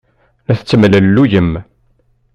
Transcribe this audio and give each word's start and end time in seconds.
La 0.47 0.53
tettemlelluyem. 0.57 1.49